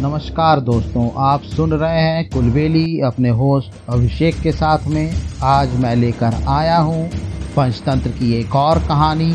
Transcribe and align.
नमस्कार 0.00 0.60
दोस्तों, 0.60 1.10
आप 1.20 1.40
सुन 1.46 1.72
रहे 1.72 2.00
हैं 2.00 2.28
कुलबेली 2.30 3.00
अपने 3.00 3.28
होस्ट 3.30 3.72
अभिषेक 3.88 4.34
के 4.42 4.52
साथ 4.52 4.86
में। 4.86 5.12
आज 5.44 5.74
मैं 5.80 5.94
लेकर 5.96 6.34
आया 6.48 6.76
हूँ 6.78 7.08
पंचतंत्र 7.56 8.10
की 8.10 8.32
एक 8.34 8.54
और 8.56 8.78
कहानी। 8.78 9.32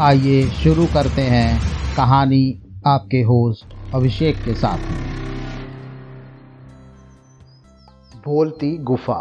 आइए 0.00 0.42
शुरू 0.54 0.86
करते 0.86 1.22
हैं 1.24 1.60
कहानी 1.96 2.42
आपके 2.86 3.20
होस्ट 3.22 3.94
अभिषेक 3.94 4.42
के 4.44 4.54
साथ 4.54 4.90
में। 4.90 4.98
बोलती 8.26 8.76
गुफा। 8.82 9.20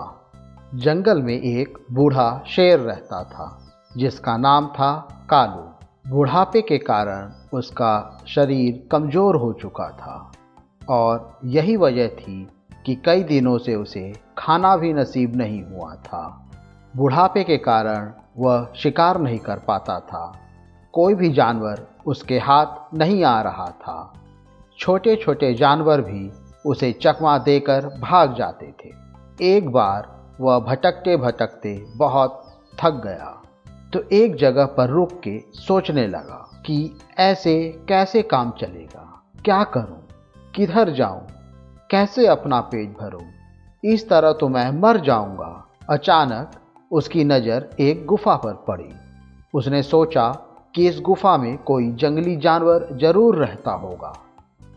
जंगल 0.78 1.22
में 1.22 1.34
एक 1.34 1.78
बूढ़ा 1.92 2.30
शेर 2.48 2.80
रहता 2.80 3.24
था, 3.26 3.48
जिसका 3.92 4.38
नाम 4.38 4.68
था 4.70 4.92
कालू। 5.30 6.12
बुढ़ापे 6.12 6.62
के 6.62 6.78
कारण 6.78 7.32
उसका 7.54 8.24
शरीर 8.28 8.88
कमज़ोर 8.92 9.36
हो 9.36 9.54
चुका 9.54 9.90
था। 9.92 10.32
और 10.90 11.40
यही 11.46 11.76
वजह 11.78 12.08
थी 12.08 12.48
कि 12.86 12.96
कई 12.96 13.24
दिनों 13.24 13.58
से 13.58 13.76
उसे 13.76 14.14
खाना 14.38 14.76
भी 14.78 14.94
नसीब 14.94 15.36
नहीं 15.36 15.64
हुआ 15.64 15.96
था। 15.96 16.52
बुढ़ापे 16.96 17.44
के 17.44 17.58
कारण 17.58 18.12
वह 18.38 18.68
शिकार 18.76 19.20
नहीं 19.22 19.40
कर 19.40 19.60
पाता 19.60 20.00
था। 20.00 20.32
कोई 20.94 21.16
भी 21.16 21.32
जानवर 21.32 21.86
उसके 22.06 22.40
हाथ 22.40 22.94
नहीं 22.94 23.24
आ 23.24 23.42
रहा 23.42 23.66
था। 23.66 24.14
छोटे 24.80 25.16
छोटे 25.16 25.54
जानवर 25.54 26.02
भी 26.02 26.32
उसे 26.66 26.92
चकमा 26.92 27.38
देकर 27.38 27.86
भाग 28.00 28.34
जाते 28.34 28.74
थे। 28.80 28.92
एक 29.56 29.70
बार 29.70 30.08
वह 30.42 30.60
भटकते 30.60 31.18
भटकते 31.18 31.86
बहुत 31.96 32.44
थक 32.80 33.02
गया 33.04 33.36
तो 33.94 34.04
एक 34.12 34.36
जगह 34.36 34.66
पर 34.66 34.90
रुक 34.90 35.20
के 35.20 35.38
सोचने 35.54 36.08
लगा 36.08 36.64
कि 36.66 36.98
ऐसे 37.20 37.86
कैसे 37.90 38.22
काम 38.22 38.52
चलेगा? 38.52 39.24
क्या 39.46 39.64
करूँ? 39.64 40.09
किधर 40.56 40.90
जाऊँ? 40.90 41.28
कैसे 41.92 42.28
अपना 42.28 42.60
पेट 42.62 42.98
भरूं? 43.00 43.22
इस 43.84 44.10
तरह 44.10 44.32
तो 44.32 44.48
मैं 44.50 44.72
मर 44.72 45.00
जाऊँगा। 45.00 45.68
अचानक 45.90 46.52
उसकी 46.92 47.24
नज़र 47.24 47.70
एक 47.80 48.06
गुफा 48.06 48.36
पर 48.36 48.54
पड़ी। 48.68 48.90
उसने 49.54 49.84
सोचा 49.84 50.30
कि 50.76 50.88
इस 50.88 51.00
गुफा 51.00 51.38
में 51.38 51.58
कोई 51.58 51.92
जंगली 51.92 52.36
जानवर 52.36 52.88
ज़रूर 52.92 53.36
रहता 53.36 53.72
होगा। 53.72 54.14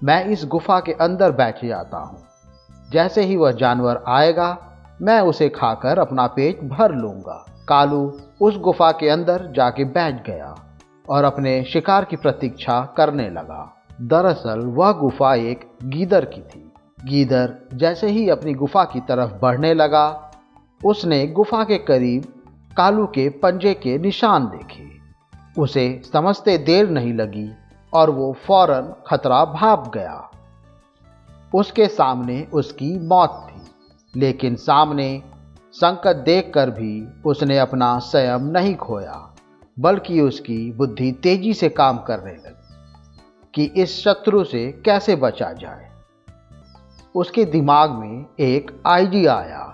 मैं 0.05 0.25
इस 0.25 0.45
गुफा 0.45 0.81
के 0.81 0.93
अंदर 0.93 1.33
बैठ 1.33 1.65
जाता 1.65 1.99
हूँ। 1.99 2.19
जैसे 2.93 3.23
ही 3.23 3.37
वह 3.37 3.53
जानवर 3.53 4.05
आएगा, 4.09 4.59
मैं 5.03 5.21
उसे 5.21 5.49
खाकर 5.49 5.99
अपना 5.99 6.27
पेट 6.27 6.61
भर 6.65 6.93
लूँगा। 6.93 7.47
कालू 7.69 8.21
उस 8.41 8.59
गुफा 8.59 8.93
के 8.93 9.09
अंदर 9.09 9.53
जाके 9.57 9.85
बैठ 9.85 10.27
गया 10.27 10.55
और 11.09 11.25
अपने 11.25 11.65
शिकार 11.65 12.05
की 12.05 12.17
प्रतीक्षा 12.17 12.95
करने 12.97 13.31
लगा। 13.31 13.82
दरअसल, 14.03 14.61
वह 14.61 14.93
गुफा 14.93 15.35
एक 15.35 15.71
गीदर 15.85 16.25
की 16.25 16.41
थी। 16.41 16.73
गीदर 17.05 17.69
जैसे 17.75 18.07
ही 18.07 18.29
अपनी 18.29 18.55
गुफा 18.55 18.85
की 18.85 19.01
तरफ़ 19.01 19.33
बढ़ने 19.43 19.75
लगा, 19.75 20.31
उसने 20.85 21.27
गुफा 21.27 21.65
के 21.65 21.79
करीब 21.79 22.25
कालू 22.77 23.07
के 23.07 23.29
पंजे 23.29 23.75
के 23.75 23.99
निशान 23.99 24.45
देखे। 24.45 24.93
उसे 25.63 26.03
समझते 26.13 26.59
देर 26.59 26.91
नहीं 26.91 27.15
लगी 27.15 27.51
और 27.93 28.11
वो 28.11 28.33
फ़ौरन 28.33 28.95
खतरा 29.07 29.45
भाप 29.45 29.91
गया। 29.95 30.31
उसके 31.55 31.87
सामने 31.87 32.49
उसकी 32.53 32.99
मौत 32.99 33.47
थी, 33.51 33.63
लेकिन 34.21 34.57
सामने 34.57 35.23
संकट 35.73 36.17
देखकर 36.17 36.71
भी 36.71 37.09
उसने 37.27 37.59
अपना 37.59 37.99
संयम 37.99 38.43
नहीं 38.43 38.77
खोया, 38.77 39.35
बल्कि 39.79 40.21
उसकी 40.21 40.73
बुद्धि 40.73 41.13
तेज़ी 41.13 41.55
से 41.55 41.69
काम 41.69 41.99
करने 41.99 42.33
लगी। 42.33 42.62
कि 43.55 43.65
इस 43.77 43.99
शत्रु 44.05 44.45
से 44.45 44.67
कैसे 44.85 45.17
बचा 45.17 45.53
जाए। 45.53 45.91
उसके 47.15 47.45
दिमाग 47.45 47.91
में 47.91 48.27
एक 48.41 48.71
आइडिया 48.87 49.35
आया। 49.35 49.69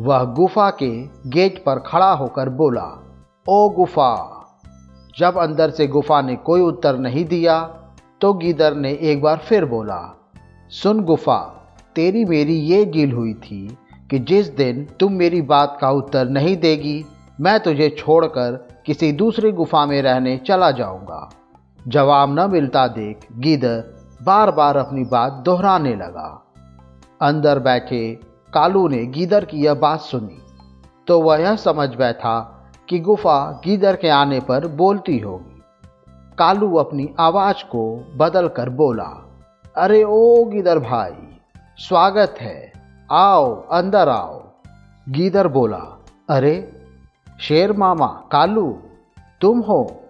वह 0.00 0.24
गुफा 0.24 0.70
के 0.70 0.90
गेट 1.30 1.62
पर 1.64 1.78
खड़ा 1.78 2.10
होकर 2.12 2.48
बोला, 2.48 2.86
ओ 3.48 3.68
गुफा, 3.68 4.34
जब 5.18 5.38
अंदर 5.38 5.70
से 5.70 5.86
गुफा 5.86 6.20
ने 6.22 6.36
कोई 6.36 6.60
उत्तर 6.60 6.98
नहीं 6.98 7.24
दिया 7.24 7.60
तो 8.20 8.32
गीदर 8.34 8.74
ने 8.74 8.92
एक 8.92 9.22
बार 9.22 9.36
फिर 9.38 9.64
बोला, 9.64 10.00
सुन 10.70 11.00
गुफा, 11.00 11.38
तेरी 11.96 12.24
मेरी 12.24 12.54
ये 12.54 12.84
डील 12.84 13.12
हुई 13.12 13.34
थी 13.34 13.78
कि 14.10 14.18
जिस 14.18 14.48
दिन 14.48 14.84
तुम 15.00 15.12
मेरी 15.12 15.42
बात 15.42 15.78
का 15.80 15.90
उत्तर 15.90 16.28
नहीं 16.28 16.56
देगी, 16.56 17.04
मैं 17.40 17.58
तुझे 17.60 17.88
छोड़कर 17.98 18.82
किसी 18.86 19.12
दूसरी 19.12 19.52
गुफा 19.52 19.84
में 19.86 20.00
रहने 20.02 20.36
चला 20.36 20.70
जाऊँगा। 20.70 21.28
जवाब 21.88 22.40
न 22.40 22.50
मिलता 22.50 22.88
देख 22.88 23.26
गीदर 23.32 23.84
बार 24.22 24.50
बार 24.50 24.76
अपनी 24.76 25.04
बात 25.04 25.32
दोहराने 25.32 25.94
लगा। 25.94 26.46
अंदर 27.22 27.58
बैठे 27.58 28.14
कालू 28.54 28.88
ने 28.88 29.06
गीदर 29.06 29.44
की 29.44 29.56
यह 29.56 29.74
बात 29.74 30.00
सुनी। 30.00 30.42
तो 31.06 31.20
वह 31.20 31.40
यह 31.40 31.56
समझ 31.56 31.94
बैठा 31.94 32.64
कि 32.88 32.98
गुफा 32.98 33.60
गीदर 33.64 33.96
के 33.96 34.08
आने 34.08 34.40
पर 34.40 34.66
बोलती 34.66 35.18
होगी। 35.18 35.62
कालू 36.38 36.74
अपनी 36.74 37.14
आवाज़ 37.20 37.64
को 37.64 38.14
बदल 38.16 38.48
कर 38.48 38.68
बोला, 38.68 39.28
अरे 39.76 40.04
ओ 40.04 40.44
गीदर 40.44 40.78
भाई, 40.78 41.38
स्वागत 41.76 42.34
है। 42.40 42.72
आओ, 43.12 43.68
अंदर 43.68 44.08
आओ। 44.08 44.42
गीदर 45.08 45.48
बोला, 45.48 46.02
अरे, 46.30 46.82
शेर 47.40 47.72
मामा, 47.72 48.06
कालू, 48.06 48.78
तुम 49.40 49.60
हो? 49.60 50.00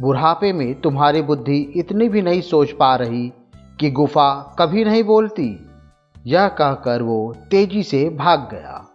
बुढ़ापे 0.00 0.52
में 0.52 0.80
तुम्हारी 0.80 1.22
बुद्धि 1.22 1.72
इतनी 1.76 2.08
भी 2.08 2.22
नहीं 2.22 2.40
सोच 2.40 2.70
पा 2.70 2.96
रही 2.96 3.32
कि 3.80 3.90
गुफा 3.90 4.56
कभी 4.58 4.84
नहीं 4.84 5.04
बोलती। 5.04 5.66
यह 6.26 6.48
कहकर 6.48 7.02
वो 7.02 7.36
तेज़ी 7.50 7.82
से 7.82 8.10
भाग 8.10 8.48
गया। 8.50 8.88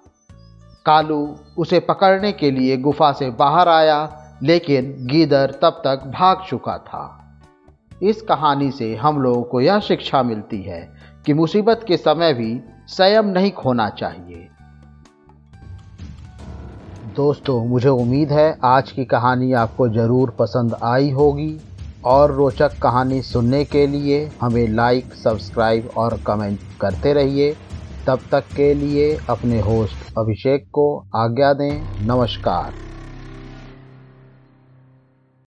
कालू 0.85 1.35
उसे 1.57 1.79
पकड़ने 1.79 2.31
के 2.31 2.51
लिए 2.51 2.77
गुफा 2.77 3.11
से 3.11 3.29
बाहर 3.29 3.69
आया, 3.69 4.23
लेकिन 4.43 4.97
गीदर 4.99 5.51
तब 5.61 5.81
तक 5.85 6.03
भाग 6.07 6.43
चुका 6.47 6.77
था। 6.77 7.15
इस 8.03 8.21
कहानी 8.21 8.71
से 8.71 8.95
हम 8.95 9.21
लोगों 9.21 9.43
को 9.43 9.61
यह 9.61 9.79
शिक्षा 9.79 10.23
मिलती 10.23 10.61
है 10.61 10.93
कि 11.25 11.33
मुसीबत 11.33 11.85
के 11.87 11.97
समय 11.97 12.33
भी 12.33 12.61
संयम 12.87 13.25
नहीं 13.25 13.51
खोना 13.51 13.89
चाहिए। 13.89 14.47
दोस्तों, 17.19 17.65
मुझे 17.65 17.89
उम्मीद 17.89 18.31
है 18.31 18.59
आज 18.63 18.91
की 18.91 19.05
कहानी 19.05 19.53
आपको 19.53 19.87
ज़रूर 19.89 20.29
पसंद 20.29 20.75
आई 20.83 21.09
होगी। 21.09 21.61
और 22.05 22.31
रोचक 22.31 22.77
कहानी 22.81 23.21
सुनने 23.21 23.63
के 23.65 23.87
लिए 23.87 24.31
हमें 24.41 24.67
लाइक 24.67 25.13
सब्सक्राइब 25.13 25.89
और 25.97 26.17
कमेंट 26.27 26.59
करते 26.81 27.13
रहिए। 27.13 27.51
तब 28.07 28.19
तक 28.31 28.43
के 28.55 28.73
लिए 28.73 29.17
अपने 29.29 29.59
होस्ट 29.59 30.17
अभिषेक 30.17 30.67
को 30.73 30.85
आज्ञा 31.15 31.53
दें। 31.53 32.07
नमस्कार। 32.07 32.88